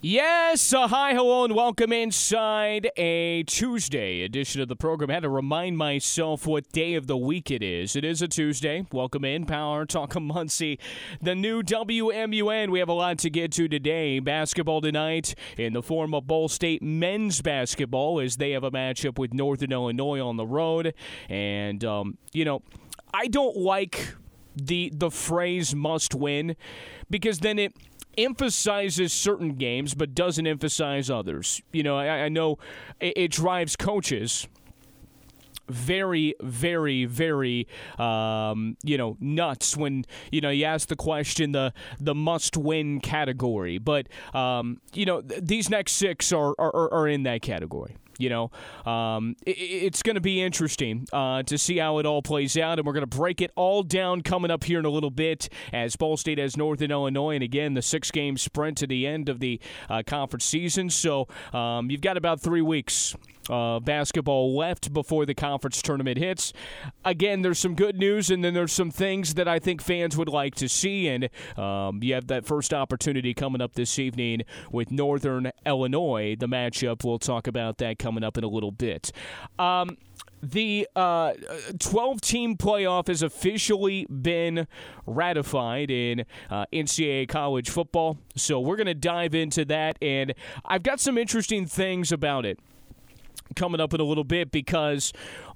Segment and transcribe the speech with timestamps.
[0.00, 5.10] Yes, uh, hi, hello, and welcome inside a Tuesday edition of the program.
[5.10, 7.96] I had to remind myself what day of the week it is.
[7.96, 8.86] It is a Tuesday.
[8.92, 10.78] Welcome in, Power Talk of Muncie,
[11.20, 12.70] the new WMUN.
[12.70, 14.20] We have a lot to get to today.
[14.20, 19.18] Basketball tonight in the form of Ball State men's basketball as they have a matchup
[19.18, 20.94] with Northern Illinois on the road.
[21.28, 22.62] And, um, you know,
[23.12, 24.14] I don't like
[24.54, 26.56] the the phrase must win
[27.10, 27.72] because then it
[28.18, 31.62] emphasizes certain games but doesn't emphasize others.
[31.72, 32.58] You know, I, I know
[33.00, 34.48] it, it, drives coaches
[35.68, 37.66] very, very, very,
[37.98, 43.00] um, you know, nuts when you know you ask the question the the must win
[43.00, 43.78] category.
[43.78, 47.96] But um, you know, th- these next six are, are are in that category.
[48.18, 48.50] You know,
[48.84, 52.78] um, it, it's going to be interesting uh, to see how it all plays out,
[52.78, 55.48] and we're going to break it all down coming up here in a little bit
[55.72, 59.40] as Ball State has Northern Illinois, and again the six-game sprint to the end of
[59.40, 60.90] the uh, conference season.
[60.90, 63.14] So um, you've got about three weeks
[63.50, 66.52] uh, basketball left before the conference tournament hits.
[67.04, 70.28] Again, there's some good news, and then there's some things that I think fans would
[70.28, 71.08] like to see.
[71.08, 76.36] And um, you have that first opportunity coming up this evening with Northern Illinois.
[76.38, 79.12] The matchup, we'll talk about that coming up in a little bit.
[79.58, 79.98] Um,
[80.42, 81.34] the uh,
[81.78, 84.66] 12 team playoff has officially been
[85.04, 88.16] ratified in uh, NCAA college football.
[88.34, 89.98] So we're going to dive into that.
[90.00, 90.32] And
[90.64, 92.58] I've got some interesting things about it
[93.56, 95.12] coming up in a little bit because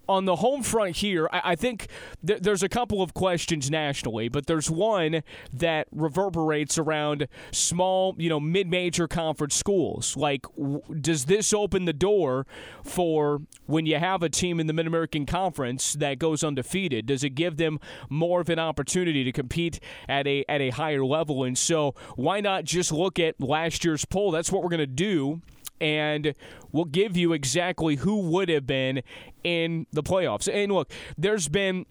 [0.08, 1.88] on the home front here, I, I think
[2.26, 5.22] th- there's a couple of questions nationally, but there's one
[5.52, 10.16] that reverberates around small, you know, mid-major conference schools.
[10.16, 12.46] Like, w- does this open the door
[12.82, 17.06] for when you have a team in the Mid American Conference that goes undefeated?
[17.06, 17.78] Does it give them
[18.08, 21.44] more of an opportunity to compete at a at a higher level?
[21.44, 24.30] And so, why not just look at last year's poll?
[24.30, 25.42] That's what we're going to do
[25.82, 26.34] and
[26.70, 29.02] we'll give you exactly who would have been
[29.42, 30.48] in the playoffs.
[30.50, 31.84] And look, there's been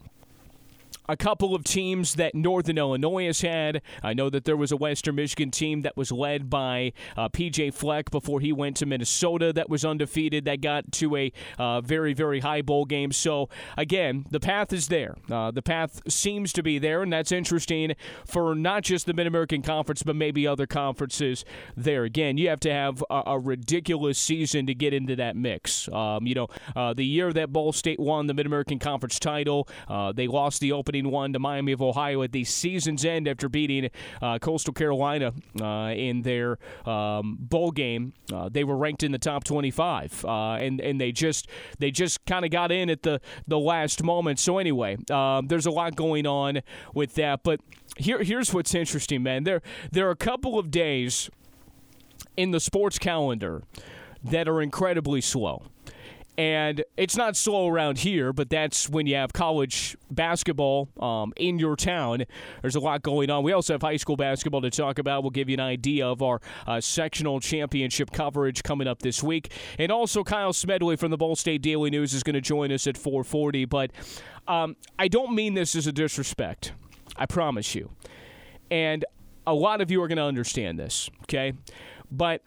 [1.11, 3.81] a couple of teams that Northern Illinois has had.
[4.01, 7.73] I know that there was a Western Michigan team that was led by uh, PJ
[7.73, 12.13] Fleck before he went to Minnesota that was undefeated, that got to a uh, very,
[12.13, 13.11] very high bowl game.
[13.11, 15.15] So, again, the path is there.
[15.29, 17.93] Uh, the path seems to be there, and that's interesting
[18.25, 21.43] for not just the Mid American Conference, but maybe other conferences
[21.75, 22.05] there.
[22.05, 25.89] Again, you have to have a, a ridiculous season to get into that mix.
[25.89, 29.67] Um, you know, uh, the year that Ball State won the Mid American Conference title,
[29.89, 33.49] uh, they lost the opening one to Miami of Ohio at the season's end after
[33.49, 33.89] beating
[34.21, 38.13] uh, Coastal Carolina uh, in their um, bowl game.
[38.31, 41.47] Uh, they were ranked in the top 25, uh, and and they just
[41.79, 44.39] they just kind of got in at the the last moment.
[44.39, 46.61] So anyway, um, there's a lot going on
[46.93, 47.59] with that, but.
[47.97, 49.43] Here, here's what's interesting, man.
[49.43, 49.61] There,
[49.91, 51.29] there are a couple of days
[52.37, 53.63] in the sports calendar
[54.23, 55.63] that are incredibly slow.
[56.37, 61.59] And it's not slow around here, but that's when you have college basketball um, in
[61.59, 62.23] your town.
[62.61, 63.43] There's a lot going on.
[63.43, 65.23] We also have high school basketball to talk about.
[65.23, 69.51] We'll give you an idea of our uh, sectional championship coverage coming up this week.
[69.77, 72.87] And also, Kyle Smedley from the Ball State Daily News is going to join us
[72.87, 73.65] at 440.
[73.65, 73.91] But
[74.47, 76.71] um, I don't mean this as a disrespect.
[77.17, 77.91] I promise you.
[78.69, 79.03] And
[79.45, 81.53] a lot of you are going to understand this, okay?
[82.09, 82.41] But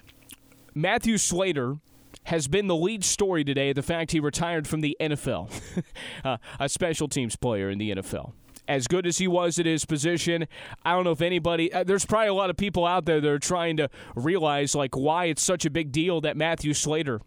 [0.75, 1.77] Matthew Slater
[2.25, 3.73] has been the lead story today.
[3.73, 5.51] The fact he retired from the NFL,
[6.25, 8.33] uh, a special teams player in the NFL.
[8.67, 10.47] As good as he was at his position,
[10.85, 11.71] I don't know if anybody.
[11.71, 14.97] Uh, there's probably a lot of people out there that are trying to realize like
[14.97, 17.21] why it's such a big deal that Matthew Slater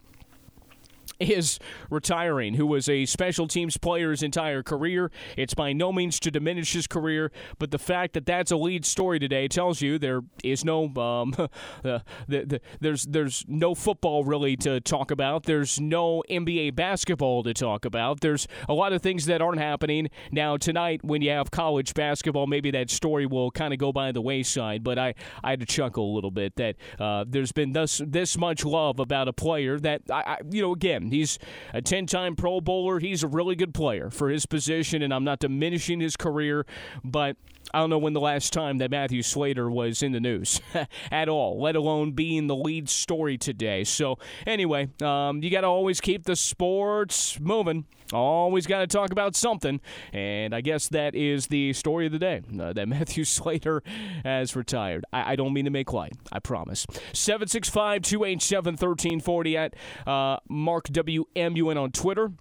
[1.19, 5.11] is retiring, who was a special teams player his entire career.
[5.35, 8.85] It's by no means to diminish his career, but the fact that that's a lead
[8.85, 11.31] story today tells you there is no um,
[11.83, 15.43] the, the, there's there's no football really to talk about.
[15.43, 18.21] There's no NBA basketball to talk about.
[18.21, 21.03] There's a lot of things that aren't happening now tonight.
[21.03, 24.83] When you have college basketball, maybe that story will kind of go by the wayside.
[24.83, 28.37] But I I had to chuckle a little bit that uh, there's been this this
[28.37, 31.39] much love about a player that I, I you know again He's
[31.73, 32.99] a 10 time Pro Bowler.
[32.99, 36.65] He's a really good player for his position, and I'm not diminishing his career,
[37.03, 37.37] but
[37.73, 40.61] I don't know when the last time that Matthew Slater was in the news
[41.11, 43.83] at all, let alone being the lead story today.
[43.83, 47.85] So, anyway, um, you got to always keep the sports moving.
[48.13, 49.81] Always got to talk about something.
[50.13, 53.83] And I guess that is the story of the day uh, that Matthew Slater
[54.23, 55.05] has retired.
[55.11, 56.85] I, I, don't mean to make light, I promise.
[57.13, 59.75] 765 287 1340 at
[60.05, 62.31] uh, Mark WMUN on Twitter.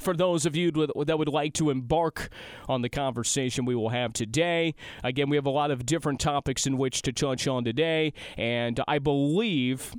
[0.00, 2.28] For those of you that would like to embark
[2.68, 4.74] on the conversation we will have today.
[5.02, 8.80] Again, we have a lot of different topics in which to touch on today, and
[8.88, 9.94] I believe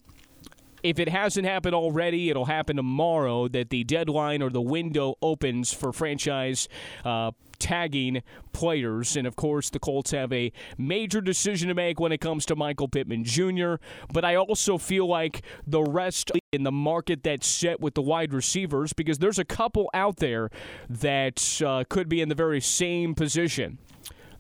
[0.90, 5.74] if it hasn't happened already, it'll happen tomorrow that the deadline or the window opens
[5.74, 6.68] for franchise
[7.04, 8.24] uh, tagging
[8.54, 9.18] players.
[9.18, 12.56] And of course, the Colts have a major decision to make when it comes to
[12.56, 13.76] Michael Pittman Jr.
[14.14, 18.34] But I also feel like the rest in the market that's set with the wide
[18.34, 20.50] receivers, because there's a couple out there
[20.90, 23.78] that uh, could be in the very same position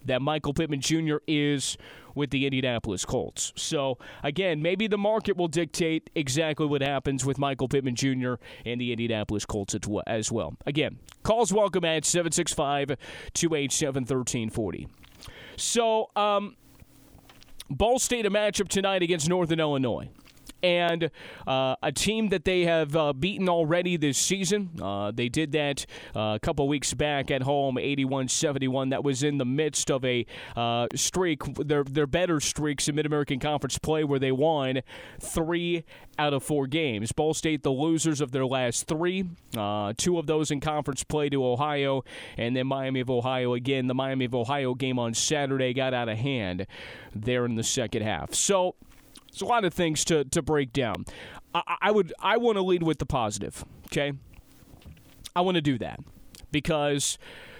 [0.07, 1.18] that Michael Pittman Jr.
[1.27, 1.77] is
[2.15, 3.54] with the Indianapolis Colts.
[3.56, 8.33] So, again, maybe the market will dictate exactly what happens with Michael Pittman Jr.
[8.65, 9.75] and the Indianapolis Colts
[10.07, 10.56] as well.
[10.65, 12.98] Again, calls welcome at 765
[13.33, 14.88] 287 1340.
[15.56, 16.56] So, um,
[17.69, 20.09] Ball State a matchup tonight against Northern Illinois
[20.63, 21.09] and
[21.45, 24.69] uh, a team that they have uh, beaten already this season.
[24.81, 28.89] Uh, they did that uh, a couple weeks back at home, 81 71.
[28.89, 30.25] That was in the midst of a
[30.56, 34.81] uh, streak, their, their better streaks in Mid American Conference play, where they won
[35.19, 35.83] three
[36.19, 37.12] out of four games.
[37.12, 39.25] Ball State, the losers of their last three,
[39.98, 42.04] two of those in conference play to Ohio,
[42.38, 43.88] and then Miami of Ohio again.
[43.88, 46.65] The Miami of Ohio game on Saturday got out of hand
[47.15, 48.33] there in the second half.
[48.33, 48.75] So,
[49.37, 51.05] it's a lot of things to, to break down.
[51.53, 53.63] I, I would I want to lead with the positive.
[53.85, 54.13] Okay,
[55.35, 55.99] I want to do that
[56.51, 57.19] because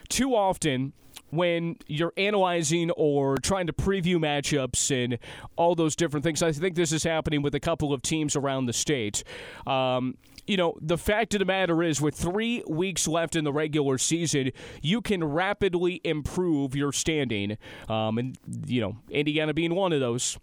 [0.10, 0.94] too often
[1.30, 5.20] when you're analyzing or trying to preview matchups and
[5.56, 6.42] all those different things.
[6.42, 9.24] I think this is happening with a couple of teams around the state.
[9.66, 13.52] Um, you know, the fact of the matter is, with three weeks left in the
[13.52, 17.58] regular season, you can rapidly improve your standing.
[17.90, 20.38] Um, and, you know, Indiana being one of those.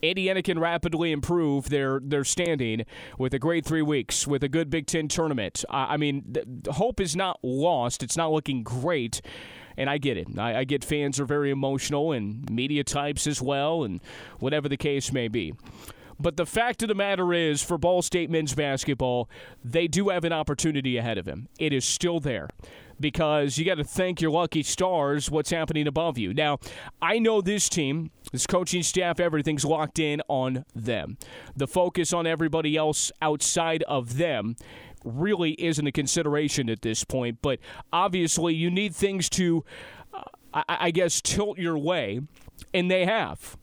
[0.00, 2.84] Indiana can rapidly improve their their standing
[3.18, 5.64] with a great three weeks with a good Big Ten tournament.
[5.68, 6.34] I, I mean,
[6.70, 8.02] hope is not lost.
[8.02, 9.20] It's not looking great.
[9.76, 10.28] And I get it.
[10.38, 14.00] I, I get fans are very emotional and media types as well, and
[14.38, 15.54] whatever the case may be.
[16.20, 19.28] But the fact of the matter is, for Ball State men's basketball,
[19.64, 21.48] they do have an opportunity ahead of them.
[21.58, 22.48] It is still there
[23.00, 26.32] because you got to thank your lucky stars what's happening above you.
[26.32, 26.58] Now,
[27.00, 31.18] I know this team, this coaching staff, everything's locked in on them.
[31.56, 34.56] The focus on everybody else outside of them
[35.04, 37.58] really isn't a consideration at this point, but
[37.92, 39.64] obviously you need things to,
[40.12, 40.22] uh,
[40.54, 42.20] I, I guess, tilt your way,
[42.72, 43.56] and they have.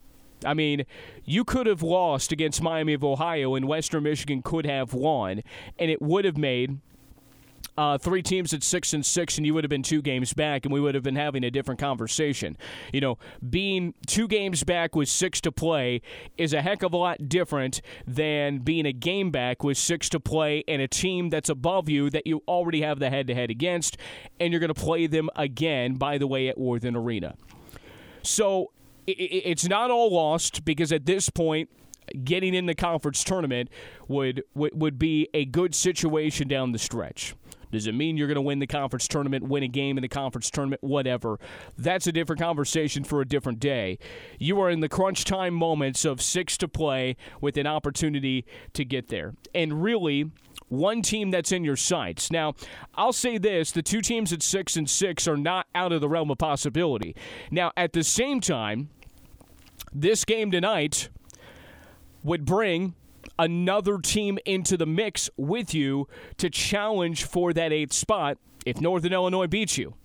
[0.46, 0.86] I mean,
[1.26, 5.42] you could have lost against Miami of Ohio, and Western Michigan could have won,
[5.78, 6.80] and it would have made
[7.80, 10.66] uh, three teams at six and six, and you would have been two games back,
[10.66, 12.58] and we would have been having a different conversation.
[12.92, 13.18] You know,
[13.50, 16.02] being two games back with six to play
[16.38, 20.20] is a heck of a lot different than being a game back with six to
[20.20, 23.50] play and a team that's above you that you already have the head to head
[23.50, 23.96] against,
[24.42, 27.36] and you're going to play them again, by the way, at Worthen Arena.
[28.24, 28.74] So
[29.08, 31.70] it's not all lost because at this point,
[32.26, 33.70] getting in the conference tournament
[34.10, 37.36] would, would, would be a good situation down the stretch.
[37.72, 40.08] Does it mean you're going to win the conference tournament, win a game in the
[40.08, 41.40] conference tournament, whatever?
[41.78, 44.00] That's a different conversation for a different day.
[44.38, 48.86] You are in the crunch time moments of six to play with an opportunity to
[48.86, 49.34] get there.
[49.54, 50.32] And really,
[50.70, 52.32] one team that's in your sights.
[52.32, 52.54] Now,
[52.96, 56.10] I'll say this the two teams at six and six are not out of the
[56.10, 57.16] realm of possibility.
[57.52, 58.90] Now, at the same time,
[59.92, 61.10] this game tonight
[62.24, 62.94] would bring
[63.40, 69.14] another team into the mix with you to challenge for that eighth spot if Northern
[69.14, 69.96] Illinois beats you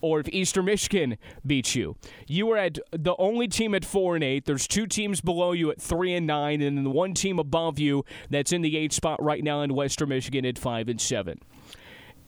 [0.00, 1.96] or if Eastern Michigan beats you.
[2.26, 4.44] You are at the only team at four and eight.
[4.44, 7.78] There's two teams below you at three and nine, and then the one team above
[7.78, 11.40] you that's in the eighth spot right now in Western Michigan at five and seven.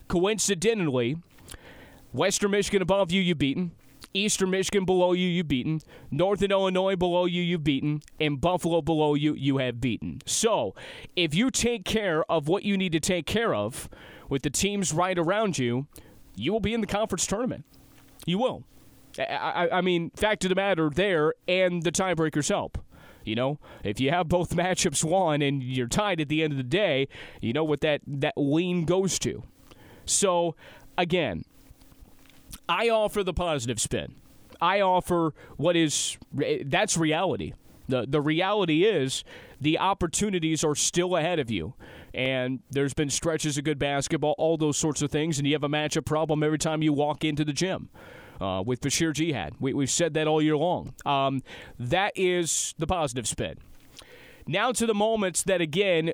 [0.08, 1.18] Coincidentally,
[2.12, 3.72] Western Michigan above you, you beaten.
[4.24, 5.80] Eastern Michigan below you, you've beaten.
[6.10, 8.02] Northern Illinois below you, you've beaten.
[8.20, 10.20] And Buffalo below you, you have beaten.
[10.26, 10.74] So,
[11.16, 13.88] if you take care of what you need to take care of
[14.28, 15.86] with the teams right around you,
[16.34, 17.64] you will be in the conference tournament.
[18.26, 18.64] You will.
[19.18, 22.78] I, I, I mean, fact of the matter there, and the tiebreakers help.
[23.24, 26.56] You know, if you have both matchups won and you're tied at the end of
[26.56, 27.08] the day,
[27.40, 29.42] you know what that, that lean goes to.
[30.04, 30.56] So,
[30.96, 31.44] again,
[32.68, 34.14] I offer the positive spin.
[34.60, 36.18] I offer what is
[36.64, 37.52] that's reality.
[37.88, 39.24] The the reality is
[39.60, 41.74] the opportunities are still ahead of you.
[42.14, 45.62] And there's been stretches of good basketball, all those sorts of things, and you have
[45.62, 47.88] a matchup problem every time you walk into the gym.
[48.40, 49.54] Uh, with Basheer Jihad.
[49.58, 50.94] We, we've said that all year long.
[51.04, 51.42] Um,
[51.76, 53.56] that is the positive spin.
[54.46, 56.12] Now to the moments that, again,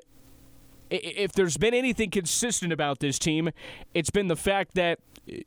[0.89, 3.51] if there's been anything consistent about this team,
[3.93, 4.97] it's been the fact that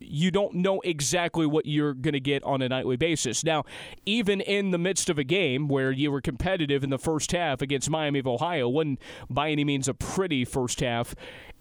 [0.00, 3.44] you don't know exactly what you're going to get on a nightly basis.
[3.44, 3.64] Now,
[4.06, 7.62] even in the midst of a game where you were competitive in the first half
[7.62, 11.14] against Miami of Ohio, wasn't by any means a pretty first half,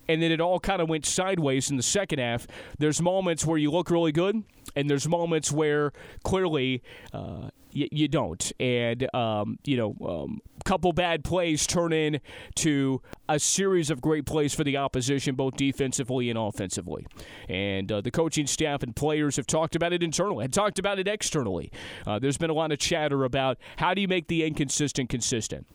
[0.07, 2.47] and then it all kind of went sideways in the second half.
[2.79, 4.43] There's moments where you look really good,
[4.75, 5.91] and there's moments where
[6.23, 6.81] clearly
[7.13, 8.51] uh, y- you don't.
[8.59, 14.53] And, um, you know, um, couple bad plays turn into a series of great plays
[14.53, 17.07] for the opposition, both defensively and offensively.
[17.47, 20.99] And uh, the coaching staff and players have talked about it internally, and talked about
[20.99, 21.71] it externally.
[22.05, 25.65] Uh, there's been a lot of chatter about how do you make the inconsistent consistent.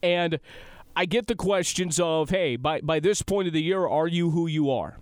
[0.00, 0.38] And
[0.94, 4.30] I get the questions of, hey, by, by this point of the year, are you
[4.30, 4.98] who you are?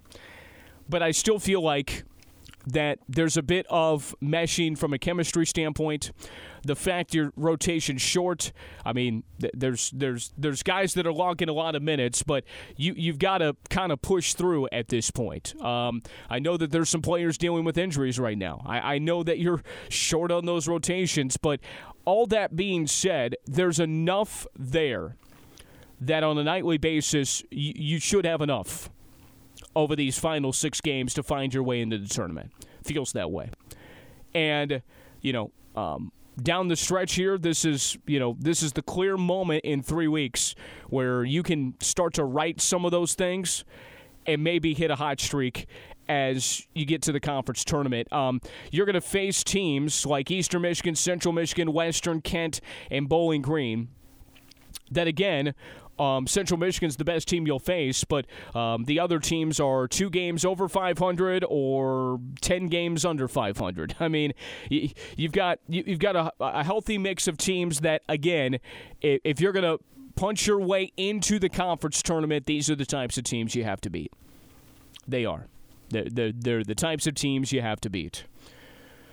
[0.88, 2.04] But I still feel like
[2.66, 6.10] that there's a bit of meshing from a chemistry standpoint.
[6.64, 8.52] The fact your rotation short,
[8.84, 12.44] I mean, th- there's there's there's guys that are logging a lot of minutes, but
[12.76, 15.54] you you've got to kind of push through at this point.
[15.62, 18.62] Um, I know that there's some players dealing with injuries right now.
[18.66, 21.60] I, I know that you're short on those rotations, but
[22.04, 25.16] all that being said, there's enough there
[26.00, 28.90] that on a nightly basis you, you should have enough
[29.76, 32.50] over these final six games to find your way into the tournament.
[32.82, 33.50] Feels that way.
[34.34, 34.82] And,
[35.20, 36.10] you know, um,
[36.42, 40.08] down the stretch here, this is you know this is the clear moment in three
[40.08, 40.54] weeks
[40.88, 43.64] where you can start to write some of those things
[44.26, 45.66] and maybe hit a hot streak
[46.08, 48.12] as you get to the conference tournament.
[48.12, 48.40] Um,
[48.70, 53.88] you're going to face teams like Eastern Michigan, Central Michigan, Western Kent, and Bowling Green
[54.90, 55.54] that again
[55.98, 60.10] um, Central Michigan's the best team you'll face, but um, the other teams are two
[60.10, 63.96] games over 500 or 10 games under 500.
[64.00, 64.32] I mean,
[64.68, 68.58] you, have got you, have got a, a healthy mix of teams that, again,
[69.00, 69.82] if, you're going to
[70.14, 73.80] punch your way into the conference tournament, these are the types of teams you have
[73.82, 74.12] to beat.
[75.06, 75.46] They are.
[75.90, 78.24] They're, they're, they're the types of teams you have to beat.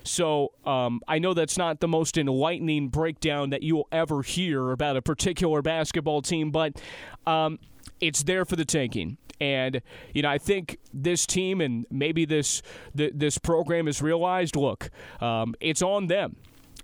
[0.03, 4.71] So um, I know that's not the most enlightening breakdown that you will ever hear
[4.71, 6.81] about a particular basketball team, but
[7.25, 7.59] um,
[8.01, 9.17] it's there for the taking.
[9.39, 9.81] And
[10.13, 12.61] you know, I think this team and maybe this
[12.95, 14.55] th- this program has realized.
[14.55, 16.35] Look, um, it's on them,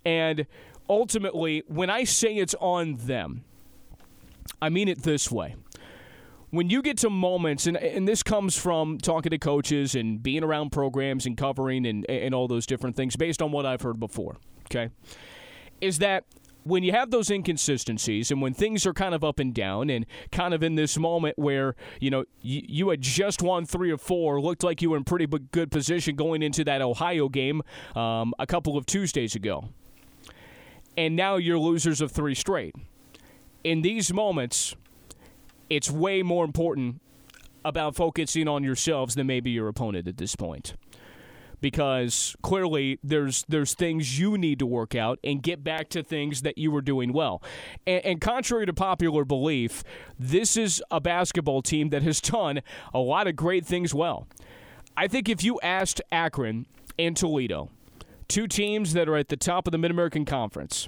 [0.04, 0.46] and
[0.90, 3.44] ultimately, when I say it's on them,
[4.62, 5.56] I mean it this way
[6.52, 10.44] when you get to moments, and, and this comes from talking to coaches and being
[10.44, 14.00] around programs and covering and, and all those different things based on what I've heard
[14.00, 14.90] before, okay,
[15.82, 16.26] is that
[16.64, 20.06] when you have those inconsistencies and when things are kind of up and down and
[20.32, 23.98] kind of in this moment where you know you, you had just won three or
[23.98, 27.62] four looked like you were in pretty good position going into that ohio game
[27.96, 29.70] um, a couple of tuesdays ago
[31.00, 32.76] and now you're losers of three straight.
[33.64, 34.76] In these moments
[35.70, 37.02] it's way more important
[37.64, 40.76] about focusing on yourselves than maybe your opponent at this point.
[41.62, 46.42] Because clearly there's there's things you need to work out and get back to things
[46.44, 47.44] that you were doing well.
[47.86, 49.84] And, and contrary to popular belief,
[50.18, 52.62] this is a basketball team that has done
[52.94, 54.26] a lot of great things well.
[54.96, 56.66] I think if you asked Akron
[56.98, 57.70] and Toledo,
[58.30, 60.88] two teams that are at the top of the Mid American Conference,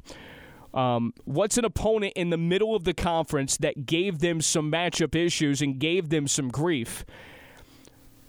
[0.74, 5.16] um, what's an opponent in the middle of the conference that gave them some matchup
[5.16, 7.06] issues and gave them some grief?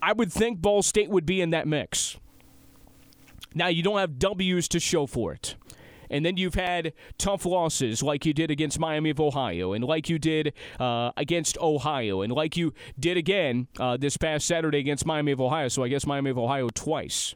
[0.01, 2.19] I would think Ball State would be in that mix.
[3.55, 5.55] Now, you don't have W's to show for it.
[6.11, 10.11] And then you've had tough losses like you did against Miami of Ohio, and like
[10.11, 15.07] you did uh, against Ohio, and like you did again uh, this past Saturday against
[15.07, 15.69] Miami of Ohio.
[15.69, 17.35] So I guess Miami of Ohio twice.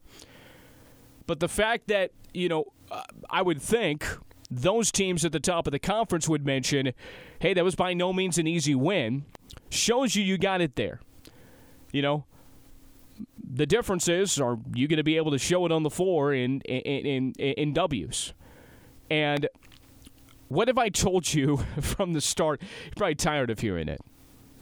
[1.26, 4.06] But the fact that, you know, uh, I would think
[4.50, 6.92] those teams at the top of the conference would mention,
[7.40, 9.24] hey, that was by no means an easy win,
[9.70, 11.00] shows you you got it there.
[11.92, 12.24] You know,
[13.42, 16.32] the difference is, are you going to be able to show it on the floor
[16.32, 18.32] in, in, in, in W's?
[19.10, 19.48] And
[20.48, 24.00] what if I told you from the start, you're probably tired of hearing it.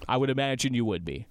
[0.09, 1.27] I would imagine you would be.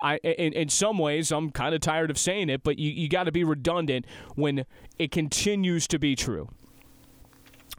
[0.00, 3.08] I, in, in some ways, I'm kind of tired of saying it, but you, you
[3.08, 4.64] got to be redundant when
[4.98, 6.50] it continues to be true.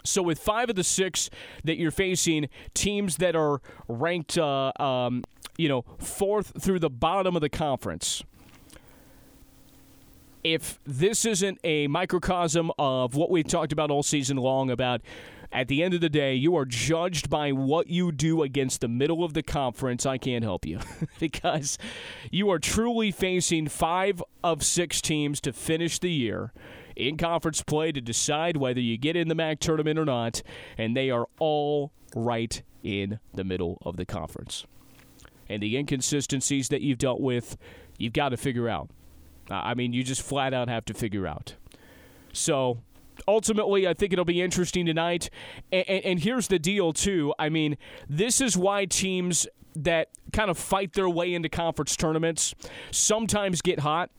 [0.03, 1.29] So with five of the six
[1.63, 5.23] that you're facing, teams that are ranked, uh, um,
[5.57, 8.23] you know, fourth through the bottom of the conference.
[10.43, 15.01] If this isn't a microcosm of what we've talked about all season long about
[15.51, 18.87] at the end of the day, you are judged by what you do against the
[18.87, 20.05] middle of the conference.
[20.05, 20.79] I can't help you
[21.19, 21.77] because
[22.31, 26.53] you are truly facing five of six teams to finish the year
[26.99, 30.41] in conference play to decide whether you get in the MAC tournament or not,
[30.77, 34.65] and they are all right in the middle of the conference.
[35.49, 37.57] and the inconsistencies that you've dealt with,
[37.97, 38.89] you've got to figure out.
[39.49, 41.55] I mean, you just flat out have to figure out.
[42.31, 42.77] So
[43.27, 45.31] ultimately, I think it'll be interesting tonight.
[45.71, 47.33] And, here's the deal, too.
[47.39, 47.77] I mean,
[48.07, 52.53] this is why teams that kind of fight their way into conference tournaments
[52.91, 54.11] sometimes get hot.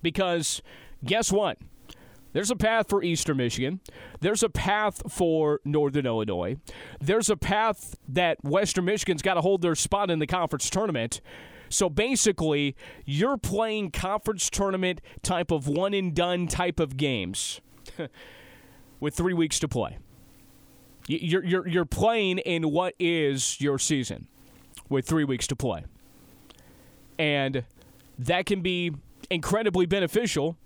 [0.00, 0.62] Because
[1.04, 1.58] guess what?
[2.32, 3.80] There's a path for Eastern Michigan.
[4.20, 6.56] There's a path for Northern Illinois.
[7.00, 11.20] There's a path that Western Michigan's got to hold their spot in the conference tournament.
[11.70, 17.60] So basically, you're playing conference tournament type of one and done type of games
[19.00, 19.98] with three weeks to play.
[21.06, 24.28] You're, you're, you're playing in what is your season
[24.90, 25.84] with three weeks to play.
[27.18, 27.64] And
[28.18, 28.92] that can be
[29.30, 30.56] incredibly beneficial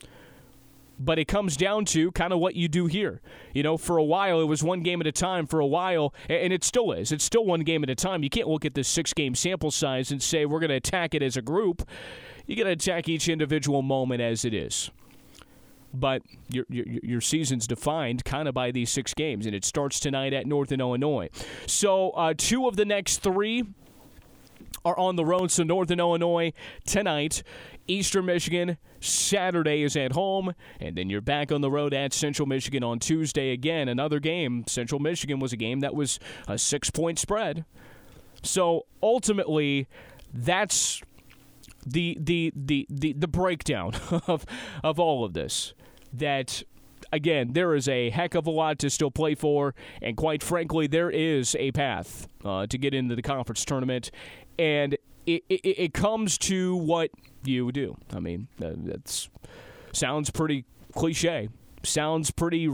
[1.04, 3.20] but it comes down to kind of what you do here.
[3.52, 5.46] You know, for a while it was one game at a time.
[5.46, 7.12] For a while, and it still is.
[7.12, 8.22] It's still one game at a time.
[8.22, 11.14] You can't look at this six game sample size and say we're going to attack
[11.14, 11.88] it as a group.
[12.46, 14.90] You got to attack each individual moment as it is.
[15.94, 20.00] But your, your, your season's defined kind of by these six games, and it starts
[20.00, 21.28] tonight at Northern Illinois.
[21.66, 23.66] So uh, two of the next three
[24.84, 25.50] are on the road.
[25.50, 26.52] So Northern Illinois
[26.86, 27.42] tonight,
[27.86, 32.46] Eastern Michigan Saturday is at home, and then you're back on the road at Central
[32.46, 33.88] Michigan on Tuesday again.
[33.88, 34.64] Another game.
[34.68, 37.64] Central Michigan was a game that was a six point spread.
[38.42, 39.88] So ultimately,
[40.32, 41.02] that's
[41.86, 43.94] the the the the, the breakdown
[44.26, 44.46] of
[44.82, 45.74] of all of this.
[46.12, 46.62] That
[47.12, 50.86] again, there is a heck of a lot to still play for, and quite frankly,
[50.86, 54.10] there is a path uh, to get into the conference tournament,
[54.58, 54.94] and
[55.26, 57.10] it, it, it comes to what
[57.44, 57.96] you do.
[58.12, 59.28] I mean, that
[59.92, 61.48] sounds pretty cliche,
[61.82, 62.68] sounds pretty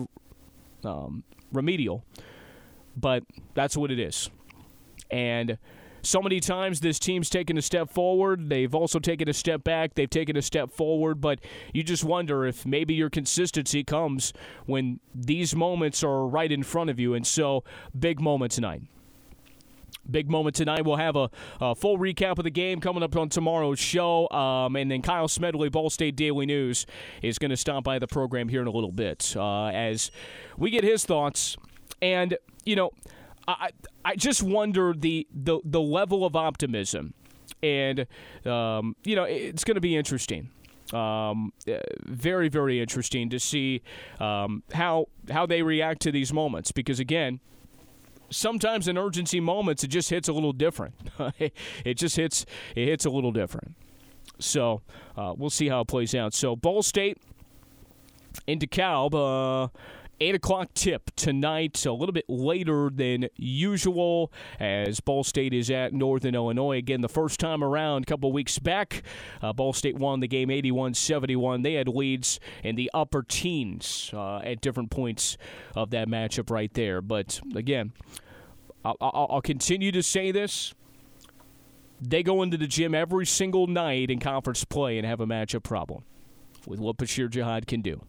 [0.85, 2.05] um, remedial,
[2.97, 4.31] but that's what it is.
[5.11, 5.59] And
[6.03, 8.49] so many times this team's taken a step forward.
[8.49, 9.95] They've also taken a step back.
[9.95, 11.41] They've taken a step forward, but
[11.73, 14.33] you just wonder if maybe your consistency comes
[14.67, 17.15] when these moments are right in front of you.
[17.15, 17.65] And so,
[17.99, 18.83] big moment tonight.
[20.11, 20.85] Big moment tonight.
[20.85, 24.29] We'll have a, a, full recap of the game coming up on tomorrow's show.
[24.31, 26.87] Um, and then Kyle Smedley, Ball State Daily News,
[27.23, 30.11] is going to stop by the program here in a little bit uh, as
[30.57, 31.57] we get his thoughts.
[32.01, 32.91] And, you know,
[33.47, 33.71] I,
[34.05, 37.15] I just wonder the, the, the level of optimism.
[37.63, 38.07] And,
[38.47, 40.51] um, you know, it's going to be interesting.
[40.93, 43.83] Um, uh, very, very interesting to see
[44.21, 47.41] um, how how they react to these moments because again,
[48.31, 50.95] sometimes in urgency moments it just hits a little different.
[51.85, 53.75] it just hits it hits a little different.
[54.39, 54.83] So
[55.17, 56.35] uh, we'll see how it plays out.
[56.35, 57.19] So Ball State
[58.47, 59.15] in DeKalb.
[59.15, 59.69] Uh,
[60.21, 65.93] 8 o'clock tip tonight, a little bit later than usual, as Ball State is at
[65.93, 66.79] Northern Illinois.
[66.79, 69.03] Again, the first time around, a couple weeks back,
[69.43, 71.63] uh, Ball State won the game 81 71.
[71.63, 75.37] They had leads in the upper teens uh, at different points
[75.75, 77.01] of that matchup right there.
[77.01, 77.93] But again,
[78.85, 80.75] I'll, I'll, I'll continue to say this
[82.01, 85.63] they go into the gym every single night in conference play and have a matchup
[85.63, 86.05] problem
[86.67, 88.03] with what Basheer Jihad can do.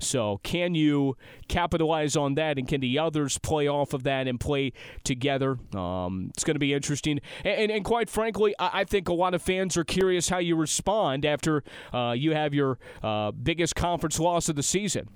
[0.00, 1.16] So, can you
[1.48, 4.72] capitalize on that, and can the others play off of that and play
[5.04, 5.58] together?
[5.74, 7.20] Um, it's going to be interesting.
[7.44, 10.38] And, and, and quite frankly, I, I, think a lot of fans are curious how
[10.38, 15.08] you respond after uh, you have your uh, biggest conference loss of the season.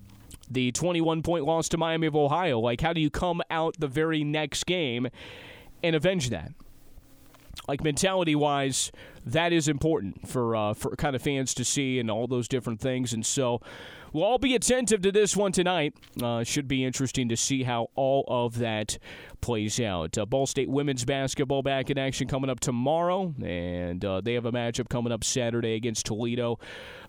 [0.50, 2.58] The 21 point loss to Miami of Ohio.
[2.58, 5.08] Like, how do you come out the very next game
[5.82, 6.52] and avenge that?
[7.68, 8.90] like mentality wise,
[9.24, 12.80] that is important for uh, for kind of fans to see and all those different
[12.80, 13.12] things.
[13.12, 13.60] And so,
[14.12, 15.94] We'll all be attentive to this one tonight.
[16.20, 18.98] Uh, should be interesting to see how all of that
[19.40, 20.18] plays out.
[20.18, 24.46] Uh, Ball State women's basketball back in action coming up tomorrow, and uh, they have
[24.46, 26.58] a matchup coming up Saturday against Toledo.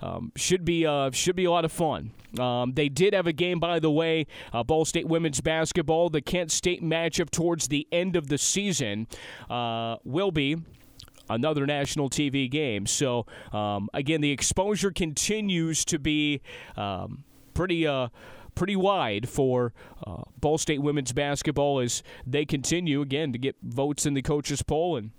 [0.01, 2.11] Um, should be uh, should be a lot of fun.
[2.39, 6.09] Um, they did have a game, by the way, uh, Ball State women's basketball.
[6.09, 9.07] The Kent State matchup towards the end of the season
[9.49, 10.57] uh, will be
[11.33, 12.85] another national TV game.
[12.85, 16.41] So, um, again, the exposure continues to be
[16.75, 17.87] um, pretty.
[17.87, 18.09] Uh,
[18.53, 19.73] pretty wide for
[20.05, 24.61] uh, Ball State women's basketball as they continue again to get votes in the coaches
[24.61, 25.11] poll and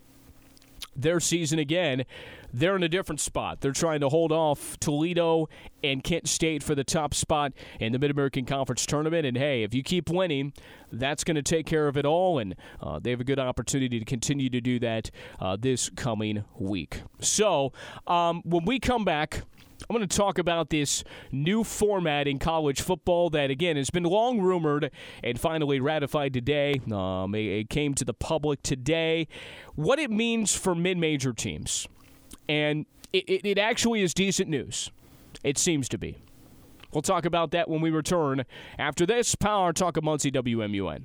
[0.94, 2.04] their season again,
[2.52, 3.60] they're in a different spot.
[3.60, 5.48] They're trying to hold off Toledo
[5.82, 9.26] and Kent State for the top spot in the Mid American Conference tournament.
[9.26, 10.52] And hey, if you keep winning,
[10.90, 12.38] that's going to take care of it all.
[12.38, 15.10] And uh, they have a good opportunity to continue to do that
[15.40, 17.02] uh, this coming week.
[17.20, 17.72] So
[18.06, 19.42] um, when we come back,
[19.88, 24.04] I'm going to talk about this new format in college football that, again, has been
[24.04, 24.90] long rumored
[25.24, 26.80] and finally ratified today.
[26.90, 29.26] Um, it, it came to the public today.
[29.74, 31.88] What it means for mid major teams.
[32.48, 34.90] And it, it, it actually is decent news.
[35.44, 36.18] It seems to be.
[36.92, 38.44] We'll talk about that when we return
[38.78, 41.04] after this Power Talk of Muncie WMUN.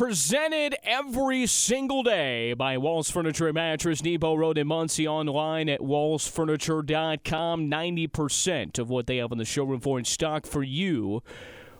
[0.00, 5.80] presented every single day by Walls Furniture and Mattress, Nebo Road in Muncie, online at
[5.80, 7.70] wallsfurniture.com.
[7.70, 11.22] 90% of what they have on the showroom for in stock for you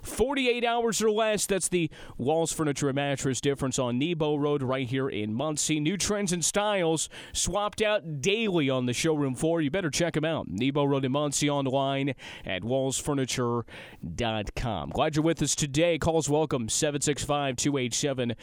[0.02, 1.46] 48 hours or less.
[1.46, 5.80] That's the Walls Furniture and Mattress difference on Nebo Road right here in Muncie.
[5.80, 9.60] New trends and styles swapped out daily on the showroom floor.
[9.60, 10.48] You better check them out.
[10.48, 14.90] Nebo Road in Muncie online at wallsfurniture.com.
[14.90, 15.98] Glad you're with us today.
[15.98, 18.34] Calls welcome 765 287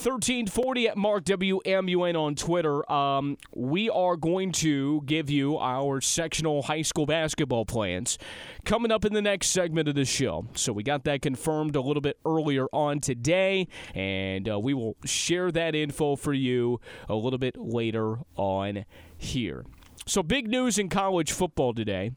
[0.00, 2.90] 1340 at Mark WMUN on Twitter.
[2.90, 8.16] Um, we are going to give you our sectional high school basketball plans
[8.64, 10.46] coming up in the next segment of the show.
[10.54, 14.96] So we got that confirmed a little bit earlier on today, and uh, we will
[15.04, 18.86] share that info for you a little bit later on
[19.18, 19.66] here.
[20.06, 22.12] So, big news in college football today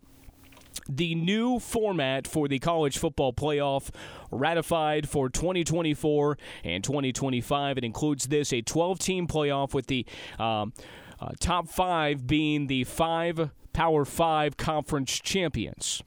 [0.89, 3.89] the new format for the college football playoff
[4.31, 7.77] ratified for 2024 and 2025.
[7.77, 10.05] It includes this a 12 team playoff with the
[10.39, 10.73] um,
[11.19, 16.03] uh, top five being the five Power Five conference champions.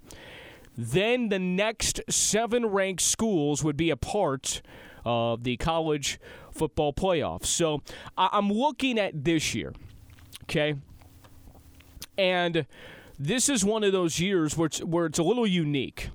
[0.78, 4.62] Then the next seven ranked schools would be a part
[5.04, 6.18] of the college
[6.52, 7.44] football playoff.
[7.44, 7.82] So
[8.16, 9.72] I'm looking at this year,
[10.44, 10.76] okay?
[12.18, 12.66] And
[13.18, 16.10] this is one of those years where it's, where it's a little unique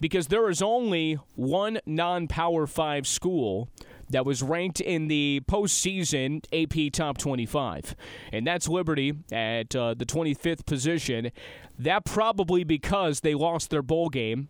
[0.00, 3.68] because there is only one non Power 5 school
[4.10, 7.94] that was ranked in the postseason AP Top 25,
[8.32, 11.30] and that's Liberty at uh, the 25th position.
[11.78, 14.48] That probably because they lost their bowl game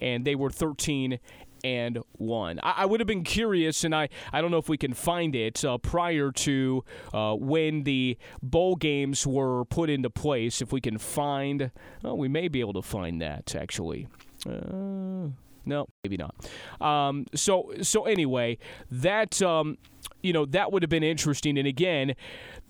[0.00, 1.18] and they were 13
[1.66, 2.60] and one.
[2.62, 5.34] I, I, would have been curious, and I, I don't know if we can find
[5.34, 10.62] it uh, prior to uh, when the bowl games were put into place.
[10.62, 14.06] If we can find, well, we may be able to find that actually.
[14.48, 15.30] Uh,
[15.64, 16.34] no, maybe not.
[16.80, 18.58] Um, so so anyway,
[18.92, 19.76] that um,
[20.22, 21.58] you know that would have been interesting.
[21.58, 22.14] And again,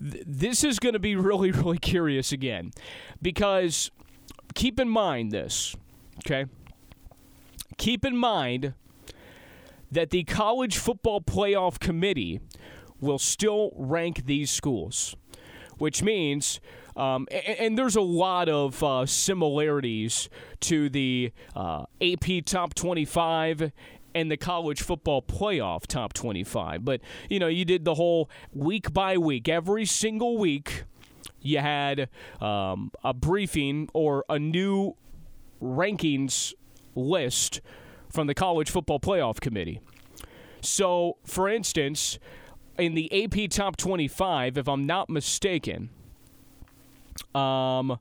[0.01, 2.71] th- this is going to be really really curious again,
[3.21, 3.91] because
[4.55, 5.75] keep in mind this,
[6.25, 6.47] okay
[7.77, 8.73] keep in mind
[9.91, 12.39] that the College Football Playoff Committee
[12.99, 15.15] will still rank these schools,
[15.77, 16.59] which means,
[16.95, 20.29] um, and, and, there's a lot of uh, similarities
[20.61, 23.71] to the uh, AP Top 25
[24.15, 26.83] and the college football playoff top 25.
[26.83, 30.85] But, you know, you did the whole week by week, every single week,
[31.39, 32.09] you had
[32.41, 34.95] um, a briefing or a new
[35.61, 36.55] rankings
[36.95, 37.61] list
[38.09, 39.79] from the College Football Playoff Committee.
[40.61, 42.19] So, for instance,
[42.77, 45.89] in the AP Top 25, if I'm not mistaken,
[47.33, 47.99] um,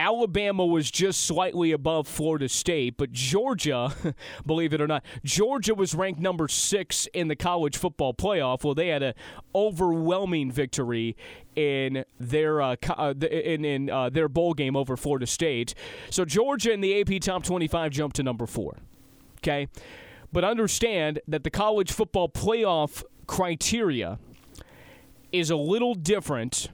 [0.00, 3.94] Alabama was just slightly above Florida State, but Georgia,
[4.46, 8.64] believe it or not, Georgia was ranked number six in the college football playoff.
[8.64, 9.14] Well, they had an
[9.54, 11.16] overwhelming victory
[11.54, 15.74] in their uh, uh in, in uh, their bowl game over Florida State.
[16.08, 18.78] So Georgia in the AP top 25 jumped to number four.
[19.42, 19.68] Okay,
[20.32, 24.18] but understand that the college football playoff criteria
[25.32, 26.68] is a little different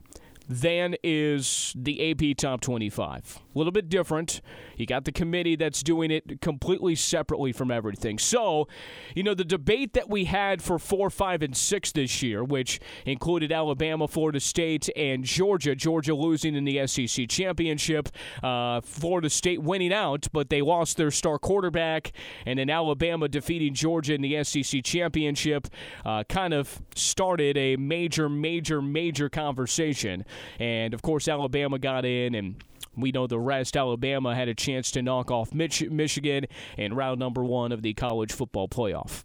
[0.49, 3.41] than is the AP Top 25.
[3.55, 4.41] A little bit different.
[4.77, 8.19] You got the committee that's doing it completely separately from everything.
[8.19, 8.69] So,
[9.15, 12.79] you know, the debate that we had for 4, 5, and 6 this year, which
[13.05, 18.09] included Alabama, Florida State, and Georgia, Georgia losing in the SEC championship,
[18.43, 22.13] uh, Florida State winning out, but they lost their star quarterback,
[22.45, 25.69] and then Alabama defeating Georgia in the SEC championship,
[26.05, 30.25] uh, kind of started a major, major, major conversation.
[30.59, 32.63] And of course, Alabama got in and
[32.97, 33.77] we know the rest.
[33.77, 36.47] Alabama had a chance to knock off Mich- Michigan
[36.77, 39.23] in round number one of the college football playoff.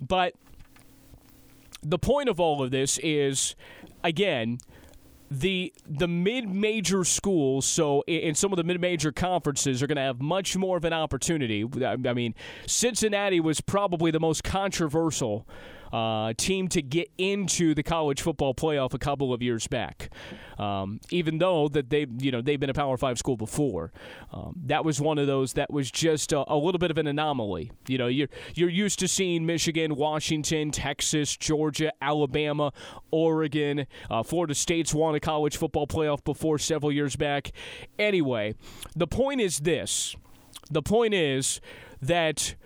[0.00, 0.34] But
[1.82, 3.54] the point of all of this is,
[4.02, 4.58] again,
[5.30, 10.20] the the mid-major schools so in some of the mid-major conferences are going to have
[10.20, 12.34] much more of an opportunity i mean
[12.66, 15.48] cincinnati was probably the most controversial
[15.94, 20.10] uh, team to get into the college football playoff a couple of years back.
[20.58, 23.92] Um, even though that they, you know, they've been a Power Five school before,
[24.32, 27.06] um, that was one of those that was just a, a, little bit of an
[27.06, 27.70] anomaly.
[27.86, 32.72] You know, you're you're used to seeing Michigan, Washington, Texas, Georgia, Alabama,
[33.12, 37.52] Oregon, uh, Florida State's won a college football playoff before several years back.
[38.00, 38.56] Anyway,
[38.96, 40.16] the point is this:
[40.72, 41.60] the point is
[42.02, 42.56] that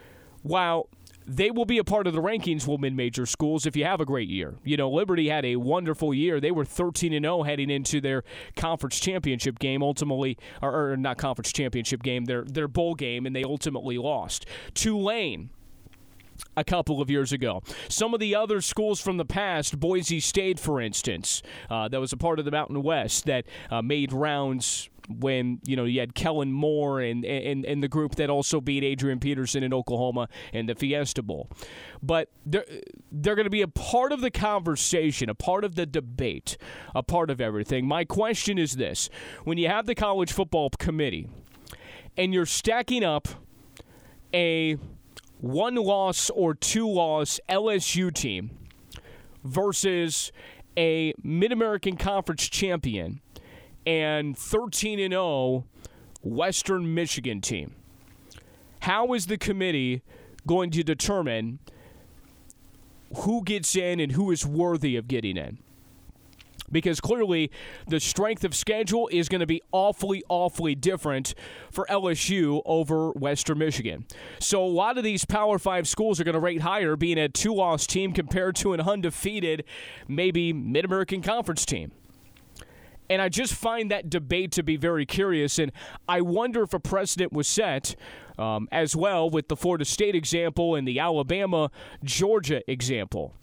[0.43, 0.89] while
[1.29, 4.01] they will be a part of the rankings will mid major schools if you have
[4.01, 4.55] a great year.
[4.65, 6.41] You know, Liberty had a wonderful year.
[6.41, 8.25] They were 13 and 0 heading into their
[8.57, 13.37] conference championship game, ultimately, or, or, not conference championship game, their, their bowl game, and
[13.37, 14.47] they ultimately lost.
[14.75, 15.51] Tulane.
[16.57, 17.63] A couple of years ago.
[17.89, 22.13] Some of the other schools from the past, Boise State, for instance, uh, that was
[22.13, 26.15] a part of the Mountain West that uh, made rounds when you know you had
[26.15, 30.67] Kellen Moore and, and and the group that also beat Adrian Peterson in Oklahoma in
[30.67, 31.51] the Fiesta Bowl.
[32.03, 32.67] But they're
[33.11, 36.59] they're going to be a part of the conversation, a part of the debate,
[36.95, 37.87] a part of everything.
[37.87, 39.09] My question is this:
[39.45, 41.29] When you have the college football committee
[42.17, 43.29] and you're stacking up
[44.35, 44.77] a
[45.41, 48.51] one loss or two loss LSU team
[49.45, 50.33] versus
[50.77, 53.21] a Mid American Conference champion
[53.89, 55.65] and 13 and 0
[56.23, 57.75] Western Michigan team.
[58.81, 60.03] How is the committee
[60.47, 61.59] going to determine
[63.21, 65.57] who gets in and who is worthy of getting in?
[66.71, 67.51] Because clearly
[67.87, 71.35] the strength of schedule is going to be awfully, awfully different
[71.71, 74.05] for LSU over Western Michigan.
[74.39, 77.31] So a lot of these Power Five schools are going to rate higher being a
[77.31, 79.65] two loss team compared to an undefeated,
[80.07, 81.93] maybe Mid American Conference team.
[83.11, 85.59] And I just find that debate to be very curious.
[85.59, 85.73] And
[86.09, 87.97] I wonder if a precedent was set
[88.39, 91.71] um, as well with the Florida State example and the Alabama
[92.05, 93.35] Georgia example.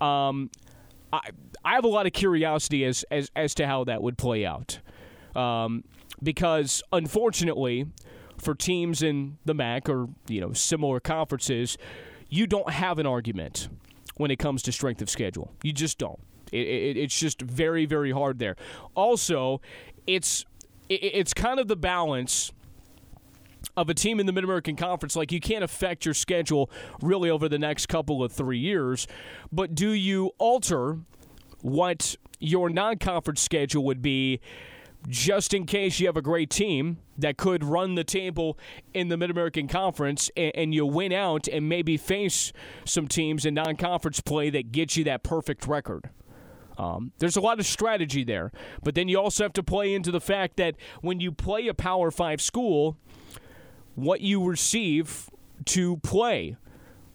[0.00, 0.50] Um,
[1.12, 1.20] I,
[1.64, 4.80] I have a lot of curiosity as, as, as to how that would play out.
[5.36, 5.84] Um,
[6.22, 7.86] because unfortunately,
[8.38, 11.76] for teams in the MAC or you know similar conferences,
[12.28, 13.68] you don't have an argument
[14.16, 15.52] when it comes to strength of schedule.
[15.62, 16.20] You just don't.
[16.54, 18.56] It, it, it's just very, very hard there.
[18.94, 19.60] Also,
[20.06, 20.44] it's
[20.88, 22.52] it, it's kind of the balance
[23.76, 25.16] of a team in the Mid American Conference.
[25.16, 29.06] Like you can't affect your schedule really over the next couple of three years,
[29.50, 30.98] but do you alter
[31.60, 34.40] what your non conference schedule would be?
[35.08, 38.58] just in case you have a great team that could run the table
[38.92, 42.52] in the Mid American Conference and, and, you win out and maybe face
[42.84, 46.10] some teams in non conference play that get you that perfect record.
[46.78, 50.10] Um, there's a lot of strategy there, but then you also have to play into
[50.10, 52.96] the fact that when you play a Power Five school,
[53.94, 55.30] what you receive
[55.66, 56.56] to play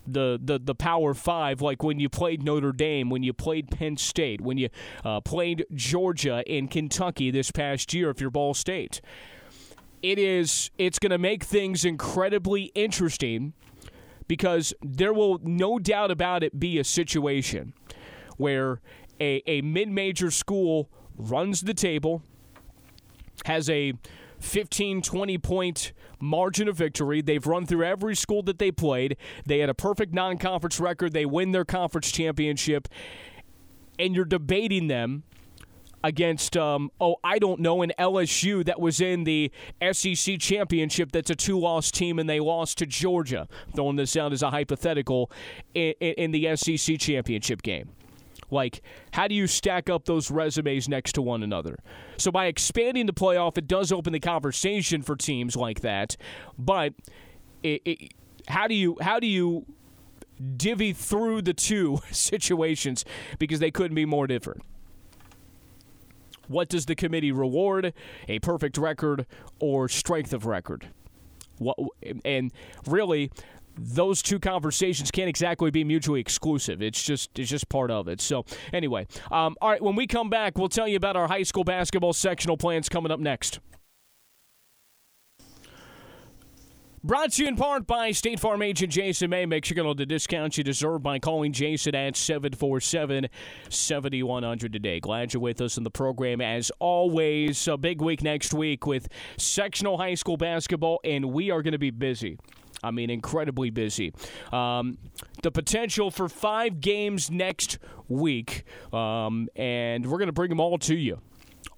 [0.08, 3.98] the, the, the Power Five, like when you played Notre Dame, when you played Penn
[3.98, 4.69] State, when you
[5.04, 9.02] uh, played Georgia and Kentucky this past year, if you're Ball State.
[10.02, 13.54] It is it's going to make things incredibly interesting
[14.30, 17.74] because there will no doubt about it be a situation
[18.38, 18.80] where
[19.19, 22.23] a, a mid major school runs the table,
[23.45, 23.93] has a
[24.39, 27.21] 15, 20 point margin of victory.
[27.21, 29.17] They've run through every school that they played.
[29.45, 31.13] They had a perfect non conference record.
[31.13, 32.88] They win their conference championship.
[33.97, 35.23] And you're debating them
[36.03, 39.51] against, um, oh, I don't know, an LSU that was in the
[39.91, 43.47] SEC championship that's a two loss team and they lost to Georgia.
[43.75, 45.29] Throwing this out as a hypothetical
[45.73, 47.89] in, in the SEC championship game.
[48.51, 48.81] Like,
[49.12, 51.77] how do you stack up those resumes next to one another?
[52.17, 56.17] So, by expanding the playoff, it does open the conversation for teams like that.
[56.57, 56.93] But
[57.63, 58.13] it, it,
[58.47, 59.65] how do you how do you
[60.55, 63.05] divvy through the two situations
[63.38, 64.62] because they couldn't be more different?
[66.47, 67.93] What does the committee reward?
[68.27, 69.27] A perfect record
[69.59, 70.88] or strength of record?
[71.59, 71.77] What,
[72.25, 72.51] and
[72.88, 73.31] really,
[73.77, 76.82] those two conversations can't exactly be mutually exclusive.
[76.82, 78.21] It's just it's just part of it.
[78.21, 79.82] So anyway, um, all right.
[79.82, 83.12] When we come back, we'll tell you about our high school basketball sectional plans coming
[83.12, 83.60] up next.
[87.01, 89.45] Brought to you in part by State Farm agent Jason May.
[89.45, 93.29] Make sure you get all the discounts you deserve by calling Jason at 747
[93.69, 94.99] 7100 today.
[94.99, 97.69] Glad you're with us in the program as always.
[97.69, 101.79] A big week next week with sectional high school basketball, and we are going to
[101.79, 102.38] be busy.
[102.83, 104.13] I mean, incredibly busy.
[104.51, 104.97] Um,
[105.43, 108.63] the potential for five games next week,
[108.93, 111.19] um, and we're going to bring them all to you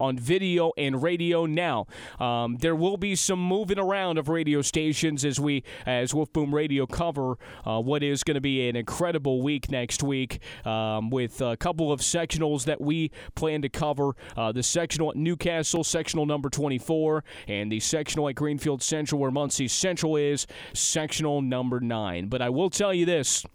[0.01, 1.45] on video and radio.
[1.45, 1.85] Now,
[2.19, 6.53] um, there will be some moving around of radio stations as we, as Woof Boom
[6.53, 11.39] Radio, cover uh, what is going to be an incredible week next week um, with
[11.41, 14.15] a couple of sectionals that we plan to cover.
[14.35, 19.21] Uh, the sectional at New Castle, sectional number 24, and the sectional at Greenfield Central,
[19.21, 22.27] where Muncie Central is, sectional number 9.
[22.27, 23.45] But I will tell you this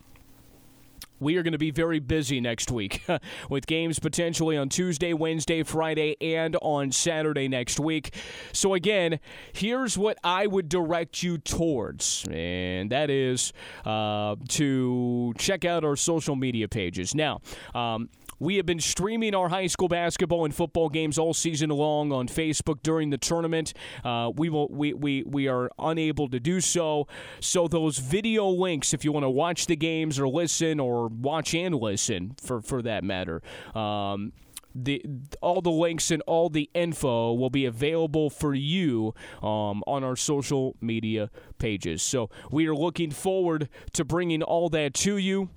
[1.21, 3.03] we are going to be very busy next week
[3.51, 8.15] with games potentially on Tuesday, Wednesday, Friday, and on Saturday next week.
[8.53, 9.19] So, again,
[9.53, 13.53] here's what I would direct you towards, and that is
[13.85, 17.15] uh, to check out our social media pages.
[17.15, 17.41] Now,
[17.75, 22.13] um, we have been streaming our high school basketball and football games all season long
[22.13, 23.73] on Facebook during the tournament.
[24.05, 27.07] Uh, we will we, we we are unable to do so.
[27.41, 31.55] So those video links, if you want to watch the games or listen or watch
[31.55, 33.43] and listen for for that matter.
[33.75, 34.33] Um,
[34.75, 35.03] the
[35.41, 40.17] all the links and all the info will be available for you um, on our
[40.17, 42.03] social media pages.
[42.03, 45.49] So we are looking forward to bringing all that to you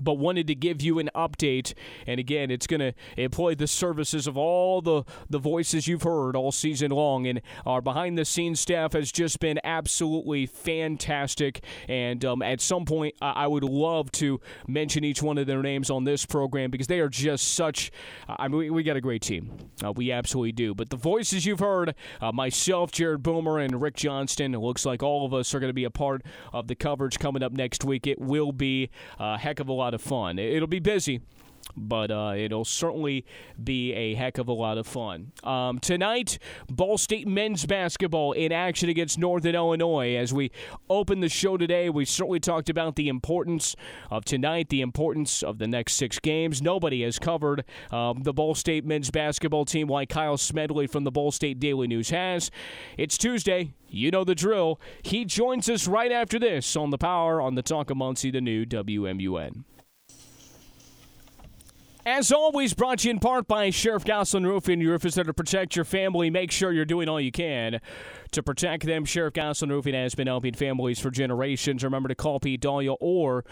[0.00, 1.74] but wanted to give you an update.
[2.06, 6.36] And again, it's going to employ the services of all the, the voices you've heard
[6.36, 7.26] all season long.
[7.26, 11.64] And our behind the scenes staff has just been absolutely fantastic.
[11.88, 15.90] And um, at some point, I would love to mention each one of their names
[15.90, 17.90] on this program because they are just such.
[18.28, 19.50] I mean, we, we got a great team.
[19.84, 20.74] Uh, we absolutely do.
[20.74, 25.02] But the voices you've heard, uh, myself, Jared Boomer, and Rick Johnston, it looks like
[25.02, 27.84] all of us are going to be a part of the coverage coming up next
[27.84, 28.06] week.
[28.06, 30.38] It will be a heck of a lot lot of fun.
[30.38, 31.22] It'll be busy
[31.76, 33.24] but uh, it'll certainly
[33.62, 35.32] be a heck of a lot of fun.
[35.44, 40.16] Um, tonight, Ball State men's basketball in action against Northern Illinois.
[40.16, 40.50] As we
[40.88, 43.76] open the show today, we certainly talked about the importance
[44.10, 46.62] of tonight, the importance of the next six games.
[46.62, 51.12] Nobody has covered um, the Ball State men's basketball team like Kyle Smedley from the
[51.12, 52.50] Ball State Daily News has.
[52.96, 53.74] It's Tuesday.
[53.90, 54.80] You know the drill.
[55.02, 58.40] He joins us right after this on the Power on the Talk of Muncie, the
[58.40, 59.64] new WMUN.
[62.10, 64.80] As always, brought to you in part by Sheriff Goslin Roofing.
[64.80, 66.30] Your roof is there to protect your family.
[66.30, 67.82] Make sure you're doing all you can
[68.32, 69.04] to protect them.
[69.04, 71.84] Sheriff Goslin Roofing has been helping families for generations.
[71.84, 73.44] Remember to call Pete Dahlia or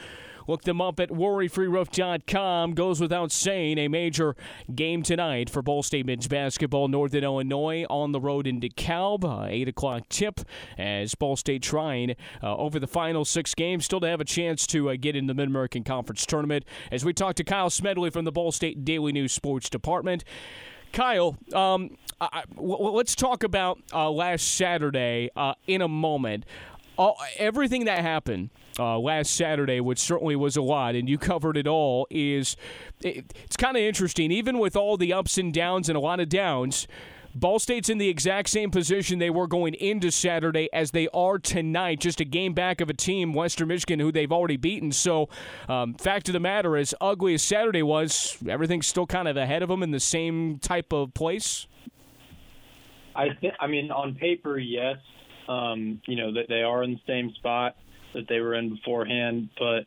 [0.47, 2.75] Look them up at worryfreeroof.com.
[2.75, 4.37] Goes without saying, a major
[4.75, 6.89] game tonight for Ball State men's basketball.
[6.89, 9.25] Northern Illinois on the road in DeKalb.
[9.25, 10.41] Uh, 8 o'clock tip
[10.79, 14.67] as Ball State trying uh, over the final six games still to have a chance
[14.69, 16.65] to uh, get in the Mid American Conference tournament.
[16.91, 20.25] As we talk to Kyle Smedley from the Ball State Daily News Sports Department.
[20.93, 21.97] Kyle, um,
[22.57, 26.45] let's talk about uh, last Saturday uh, in a moment.
[27.39, 31.67] everything that happened uh, last Saturday, which certainly was a lot, and you covered it
[31.67, 32.57] all, is
[33.03, 34.31] it, it's kind of interesting.
[34.31, 36.87] Even with all the ups and downs and a lot of downs,
[37.35, 41.39] Ball State's in the exact same position they were going into Saturday as they are
[41.39, 44.91] tonight, just a game back of a team, Western Michigan, who they've already beaten.
[44.91, 45.29] So,
[45.69, 49.63] um, fact of the matter, as ugly as Saturday was, everything's still kind of ahead
[49.63, 51.67] of them in the same type of place.
[53.15, 54.97] I th- I mean, on paper, yes.
[55.49, 57.77] Um, you know that they are in the same spot
[58.17, 59.51] that they were in beforehand.
[59.59, 59.87] But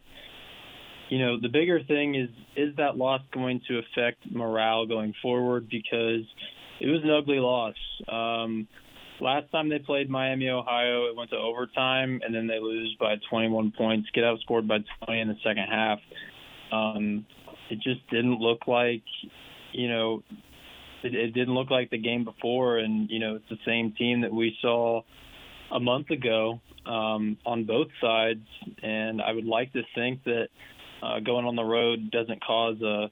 [1.09, 5.67] you know, the bigger thing is is that loss going to affect morale going forward?
[5.69, 6.23] Because
[6.79, 7.75] it was an ugly loss.
[8.07, 8.67] Um,
[9.19, 13.15] last time they played Miami, Ohio, it went to overtime, and then they lose by
[13.29, 15.99] 21 points, get outscored by 20 in the second half.
[16.71, 17.25] Um,
[17.69, 19.03] it just didn't look like,
[19.73, 20.23] you know,
[21.03, 24.21] it, it didn't look like the game before, and you know, it's the same team
[24.21, 25.01] that we saw
[25.71, 28.45] a month ago um, on both sides,
[28.81, 30.47] and I would like to think that
[31.03, 33.11] uh, going on the road doesn't cause a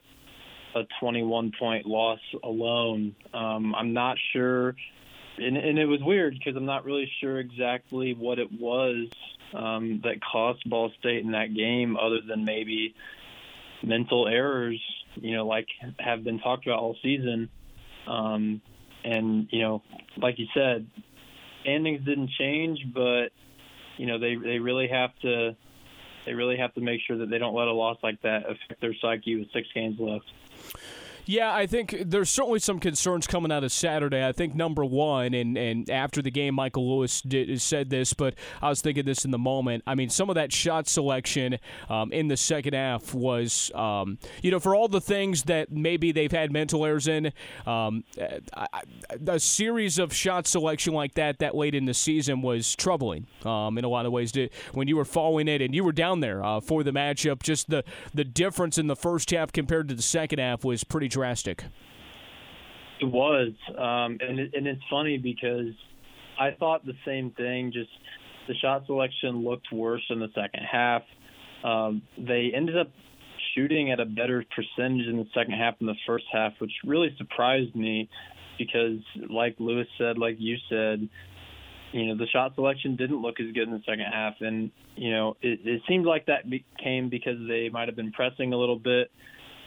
[0.76, 3.15] a 21 point loss alone.
[3.34, 4.76] Um, I'm not sure,
[5.38, 9.08] and, and it was weird because I'm not really sure exactly what it was
[9.54, 12.93] um, that cost Ball State in that game, other than maybe
[13.84, 14.82] mental errors,
[15.15, 15.67] you know, like
[16.00, 17.50] have been talked about all season.
[18.08, 18.62] Um,
[19.04, 19.84] and you know,
[20.17, 20.88] like you said,
[21.67, 23.27] standings didn't change, but
[23.97, 25.56] you know they they really have to
[26.25, 28.80] they really have to make sure that they don't let a loss like that affect
[28.80, 30.25] their psyche with six games left.
[31.27, 34.25] Yeah, I think there's certainly some concerns coming out of Saturday.
[34.25, 38.35] I think number one, and, and after the game, Michael Lewis did, said this, but
[38.61, 39.83] I was thinking this in the moment.
[39.85, 41.59] I mean, some of that shot selection
[41.89, 46.13] um, in the second half was, um, you know, for all the things that maybe
[46.13, 47.33] they've had mental errors in,
[47.65, 48.05] um,
[49.27, 53.77] a series of shot selection like that that late in the season was troubling um,
[53.77, 54.31] in a lot of ways.
[54.71, 57.69] When you were following it and you were down there uh, for the matchup, just
[57.69, 61.63] the, the difference in the first half compared to the second half was pretty drastic.
[63.01, 65.74] It was, um, and it, and it's funny because
[66.39, 67.72] I thought the same thing.
[67.74, 67.89] Just
[68.47, 71.01] the shot selection looked worse in the second half.
[71.63, 72.89] Um, they ended up
[73.55, 77.09] shooting at a better percentage in the second half than the first half, which really
[77.18, 78.09] surprised me
[78.59, 81.09] because, like Lewis said, like you said,
[81.93, 84.36] you know, the shot selection didn't look as good in the second half.
[84.41, 86.43] And, you know, it, it seemed like that
[86.84, 89.09] came because they might have been pressing a little bit.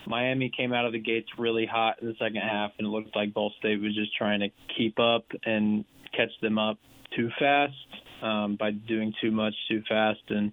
[0.07, 3.14] Miami came out of the gates really hot in the second half, and it looked
[3.14, 5.84] like Ball State was just trying to keep up and
[6.16, 6.78] catch them up
[7.16, 7.74] too fast
[8.22, 10.20] um, by doing too much too fast.
[10.28, 10.53] And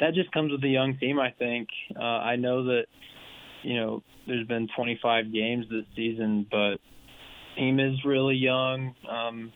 [0.00, 1.68] that just comes with a young team, I think.
[1.98, 2.84] Uh, I know that,
[3.62, 6.76] you know, there's been 25 games this season, but
[7.56, 8.94] team is really young.
[9.10, 9.52] Um,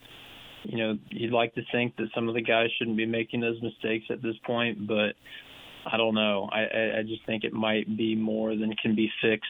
[0.65, 3.61] you know, you'd like to think that some of the guys shouldn't be making those
[3.63, 5.15] mistakes at this point, but
[5.87, 6.49] I don't know.
[6.53, 9.49] I, I just think it might be more than can be fixed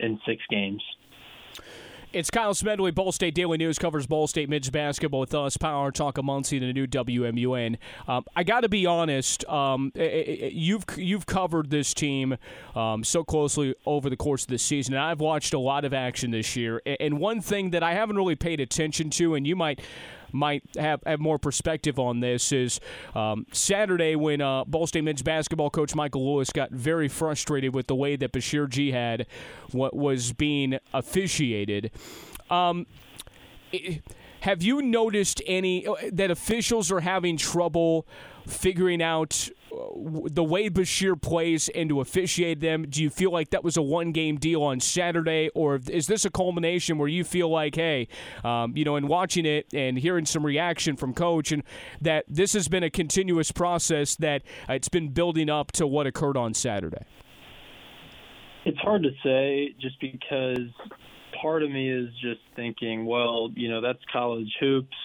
[0.00, 0.82] in six games.
[2.12, 5.90] It's Kyle Smedley, Ball State Daily News, covers Ball State men's basketball with us, Power
[5.90, 7.76] Talk Muncie, and the new WMUN.
[8.08, 12.38] Um, I got to be honest, um, you've you've covered this team
[12.74, 15.92] um, so closely over the course of the season, and I've watched a lot of
[15.92, 16.80] action this year.
[17.00, 19.80] And one thing that I haven't really paid attention to, and you might
[20.36, 22.80] might have, have more perspective on this is
[23.14, 27.86] um, Saturday when uh, Ball State men's basketball coach Michael Lewis got very frustrated with
[27.86, 29.26] the way that Basheer Jihad
[29.72, 31.90] what was being officiated.
[32.50, 32.86] Um,
[33.72, 34.02] it,
[34.40, 38.06] have you noticed any uh, that officials are having trouble
[38.46, 43.64] figuring out the way Basheer plays and to officiate them, do you feel like that
[43.64, 47.48] was a one game deal on Saturday, or is this a culmination where you feel
[47.48, 48.08] like, hey,
[48.44, 51.62] um, you know, in watching it and hearing some reaction from coach, and
[52.00, 56.36] that this has been a continuous process that it's been building up to what occurred
[56.36, 57.04] on Saturday?
[58.64, 60.68] It's hard to say just because
[61.40, 64.96] part of me is just thinking, well, you know, that's college hoops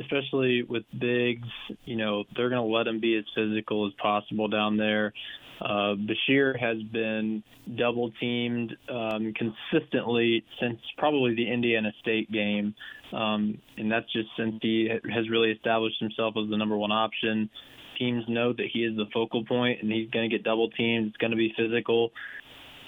[0.00, 1.48] especially with bigs,
[1.84, 5.12] you know, they're going to let him be as physical as possible down there.
[5.60, 7.42] Uh, Basheer has been
[7.76, 12.74] double teamed um, consistently since probably the Indiana State game.
[13.12, 17.50] Um, and that's just since he has really established himself as the number one option.
[17.98, 21.08] Teams know that he is the focal point and he's going to get double teamed.
[21.08, 22.12] It's going to be physical.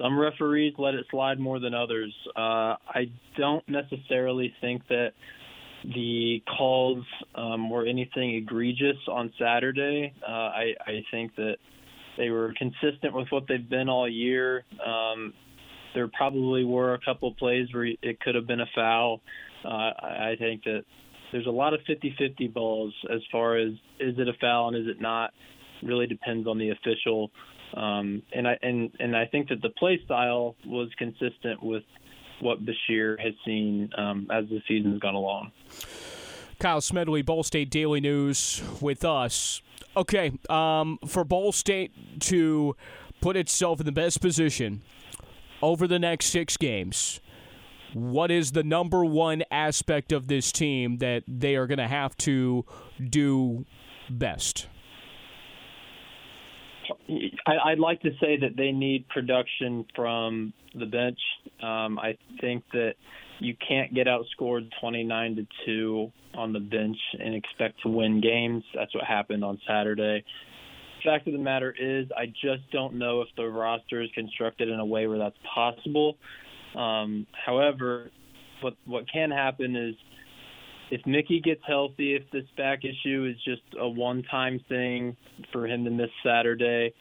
[0.01, 2.15] Some referees let it slide more than others.
[2.37, 5.13] Uh, I don't necessarily think that
[5.85, 7.05] the calls
[7.35, 10.13] um, were anything egregious on Saturday.
[10.27, 11.57] Uh, I, I think that
[12.19, 14.65] they were consistent with what they've been all year.
[14.85, 15.33] Um,
[15.95, 19.21] there probably were a couple plays where it could have been a foul.
[19.65, 20.85] Uh, I think that
[21.33, 24.87] there's a lot of 50-50 balls as far as is it a foul and is
[24.87, 25.31] it not.
[25.83, 27.31] Really depends on the official.
[27.75, 31.85] Um, and I and and I think that the play style was consistent with
[32.41, 35.53] what Basheer has seen um, as the season's gone along.
[36.59, 39.63] Kyle Smedley, Ball State Daily News, with us.
[39.97, 42.77] Okay, um, for Ball State to
[43.21, 44.83] put itself in the best position
[45.63, 47.21] over the next six games,
[47.93, 52.17] what is the number one aspect of this team that they are going to have
[52.19, 52.65] to
[53.09, 53.65] do
[54.09, 54.69] best?
[57.47, 61.19] I'd like to say that they need production from the bench.
[61.63, 62.95] Um, I think that
[63.41, 68.63] you can't get outscored 29 to 2 on the bench and expect to win games.
[68.75, 70.25] That's what happened on Saturday.
[71.05, 74.79] Fact of the matter is, I just don't know if the roster is constructed in
[74.79, 76.17] a way where that's possible.
[76.77, 78.11] Um, however,
[78.61, 79.95] what what can happen is
[80.91, 85.17] if Mickey gets healthy, if this back issue is just a one-time thing
[85.53, 86.93] for him to miss Saturday,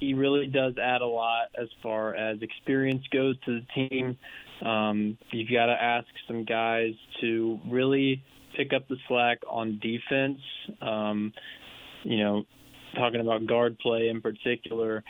[0.00, 4.16] he really does add a lot as far as experience goes to the team.
[4.64, 8.22] Um, you've got to ask some guys to really
[8.56, 10.40] pick up the slack on defense.
[10.80, 11.32] Um,
[12.04, 12.44] you know,
[12.96, 15.02] talking about guard play in particular,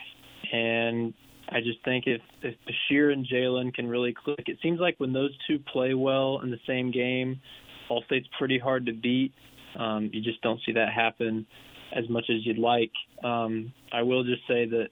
[0.51, 1.13] and
[1.49, 5.13] I just think if if Basheer and Jalen can really click, it seems like when
[5.13, 7.39] those two play well in the same game,
[7.89, 9.33] Ball State's pretty hard to beat.
[9.77, 11.45] Um, you just don't see that happen
[11.95, 12.91] as much as you'd like.
[13.23, 14.87] Um, I will just say that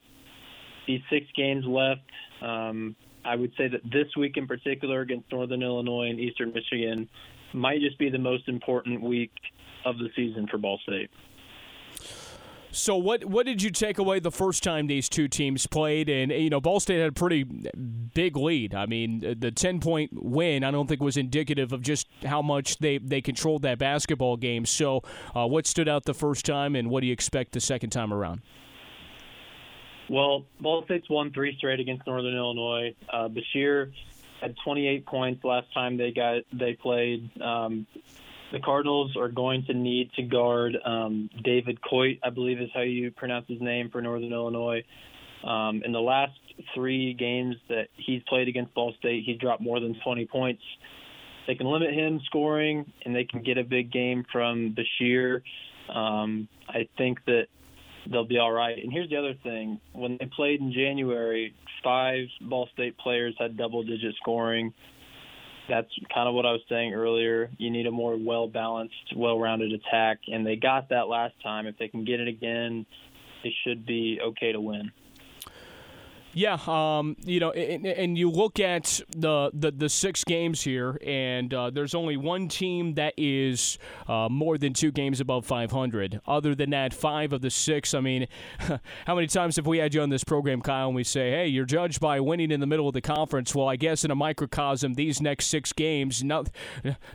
[0.87, 2.01] these six games left,
[2.41, 7.07] um, I would say that this week in particular against Northern Illinois and Eastern Michigan
[7.53, 9.31] might just be the most important week
[9.85, 11.09] of the season for Ball State.
[12.77, 16.09] So what what did you take away the first time these two teams played?
[16.09, 18.75] And you know, Ball State had a pretty big lead.
[18.75, 22.77] I mean, the ten point win I don't think was indicative of just how much
[22.77, 24.65] they they controlled that basketball game.
[24.67, 25.01] So
[25.35, 28.13] uh, what stood out the first time, and what do you expect the second time
[28.13, 28.41] around?
[30.07, 32.95] Well, Ball State's won three straight against Northern Illinois.
[33.11, 33.91] Uh, Basheer
[34.39, 37.29] had 28 points last time they got they played.
[37.41, 37.87] Um,
[38.51, 42.81] the Cardinals are going to need to guard um, David Coit, I believe is how
[42.81, 44.83] you pronounce his name for Northern Illinois.
[45.43, 46.37] Um, in the last
[46.73, 50.61] three games that he's played against Ball State, he's dropped more than 20 points.
[51.45, 55.41] They can limit him scoring, and they can get a big game from Basheer.
[55.93, 57.47] Um, I think that
[58.09, 58.77] they'll be all right.
[58.77, 63.55] And here's the other thing: when they played in January, five Ball State players had
[63.57, 64.73] double-digit scoring.
[65.67, 67.49] That's kind of what I was saying earlier.
[67.57, 71.67] You need a more well-balanced, well-rounded attack, and they got that last time.
[71.67, 72.85] If they can get it again,
[73.43, 74.91] they should be okay to win.
[76.37, 80.99] Yeah, um, you know, and, and, you look at the, the, the six games here,
[81.03, 86.21] and uh, there's only one team that is uh, more than two games above 500.
[86.27, 87.95] Other than that, five of the six.
[87.95, 88.27] I mean,
[89.07, 91.47] how many times have we had you on this program, Kyle, and we say, hey,
[91.47, 93.55] you're judged by winning in the middle of the conference?
[93.55, 96.43] Well, I guess in a microcosm, these next six games, no,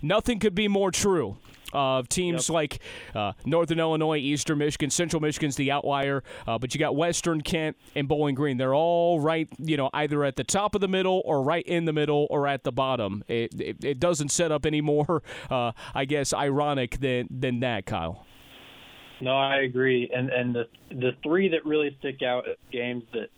[0.03, 1.37] nothing could be more true
[1.73, 2.55] of teams yep.
[2.55, 2.79] like
[3.15, 7.77] uh, Northern Illinois, Eastern Michigan, Central Michigan's the outlier, uh, but you got Western Kent
[7.95, 8.57] and Bowling Green.
[8.57, 11.85] They're all right, you know, either at the top of the middle or right in
[11.85, 13.25] the middle or at the bottom.
[13.29, 17.87] It, it, it doesn't set up any more, uh, I guess, ironic than than that,
[17.87, 18.27] Kyle.
[19.21, 23.29] No, I agree, and and the the three that really stick out games that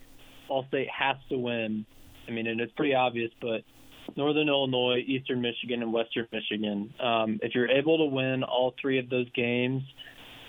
[0.49, 1.85] Ball State has to win.
[2.27, 3.63] I mean, and it's pretty obvious, but
[4.17, 6.93] Northern Illinois, Eastern Michigan, and Western Michigan.
[7.01, 9.83] Um, if you're able to win all three of those games,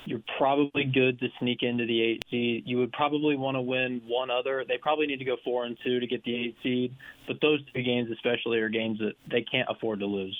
[0.05, 2.63] you're probably good to sneak into the eight seed.
[2.65, 4.63] You would probably want to win one other.
[4.67, 6.95] They probably need to go four and two to get the eight seed,
[7.27, 10.37] but those two games especially are games that they can't afford to lose.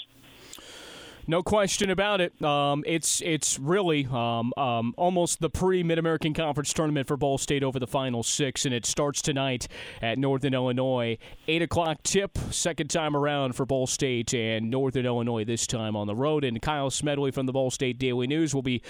[1.28, 2.40] No question about it.
[2.44, 7.38] Um, it's it's really um, um, almost the pre Mid American Conference tournament for Ball
[7.38, 9.68] State over the final six, and it starts tonight
[10.02, 11.18] at Northern Illinois.
[11.48, 16.06] Eight o'clock tip, second time around for Ball State and Northern Illinois this time on
[16.06, 16.44] the road.
[16.44, 18.84] And Kyle Smedley from the Ball State Daily News will be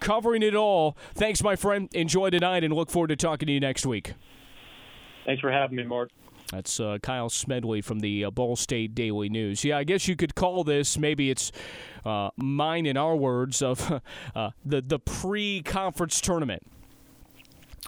[0.00, 0.96] covering it all.
[1.14, 1.90] Thanks, my friend.
[1.92, 4.14] Enjoy tonight, and look forward to talking to you next week.
[5.26, 6.10] Thanks for having me, Mark.
[6.52, 9.64] That's uh, Kyle Smedley from the uh, Ball State Daily News.
[9.64, 11.50] Yeah, I guess you could call this maybe it's
[12.04, 14.00] uh, mine in our words of
[14.34, 16.62] uh, the the pre-conference tournament.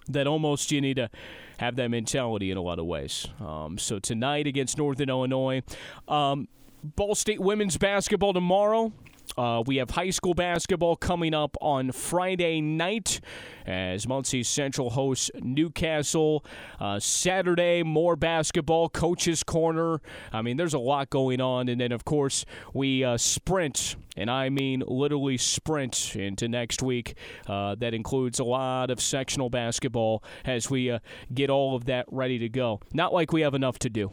[0.08, 1.10] That almost you need to
[1.58, 3.26] have that mentality in a lot of ways.
[3.40, 5.62] Um, so tonight against Northern Illinois,
[6.08, 6.48] um,
[6.82, 8.92] Ball State women's basketball tomorrow.
[9.36, 13.20] Uh, we have high school basketball coming up on Friday night
[13.66, 16.44] as Muncie Central hosts New Castle.
[16.80, 20.00] Uh, Saturday, more basketball, Coach's Corner.
[20.32, 21.68] I mean, there's a lot going on.
[21.68, 27.16] And then, of course, we uh, sprint, and I mean literally sprint into next week.
[27.46, 30.98] Uh, that includes a lot of sectional basketball as we uh,
[31.32, 32.80] get all of that ready to go.
[32.92, 34.12] Not like we have enough to do.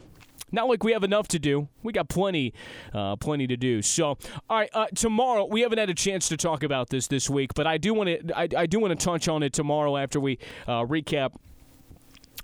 [0.52, 1.68] Not like we have enough to do.
[1.82, 2.54] We got plenty,
[2.94, 3.82] uh, plenty to do.
[3.82, 4.18] So, all
[4.50, 7.66] right, uh, tomorrow we haven't had a chance to talk about this this week, but
[7.66, 8.38] I do want to.
[8.38, 11.32] I, I do want to touch on it tomorrow after we uh, recap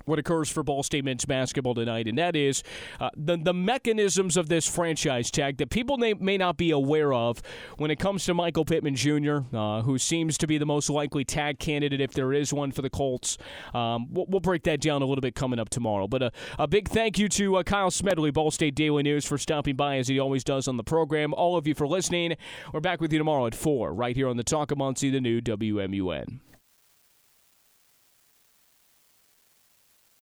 [0.05, 2.63] what occurs for Ball State men's basketball tonight, and that is
[3.01, 7.13] uh, the the mechanisms of this franchise tag that people may, may not be aware
[7.13, 7.43] of
[7.79, 11.25] when it comes to Michael Pittman Jr., uh, who seems to be the most likely
[11.25, 13.39] tag candidate if there is one for the Colts.
[13.75, 16.09] Um, we'll, we'll, break that down a little bit coming up tomorrow.
[16.09, 19.39] But a, a big thank you to uh, Kyle Smedley, Ball State Daily News, for
[19.39, 21.33] stopping by as he always does on the program.
[21.35, 22.37] All of you for listening.
[22.73, 25.21] We're back with you tomorrow at four, right here on the Talk of Muncie, the
[25.21, 26.41] new WMUN.